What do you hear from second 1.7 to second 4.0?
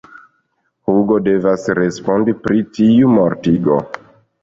respondi pri tiu mortigo.